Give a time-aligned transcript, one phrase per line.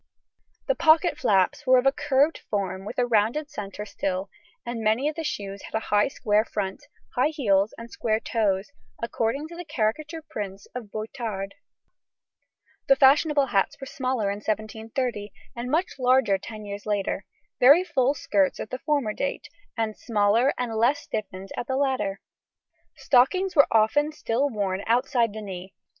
[0.67, 4.31] ]The pocket flaps were of a curved form, with a rounded centre still,
[4.65, 8.71] and many of the shoes had a high square front, high heels, and square toes:
[8.99, 11.53] according to the caricature prints of Boitard,
[12.87, 17.27] the fashionable hats were smaller in 1730, and much larger ten years later;
[17.59, 22.19] very full skirts at the former date, and smaller and less stiffened at the latter.
[22.97, 25.75] Stockings were often still worn outside the knee.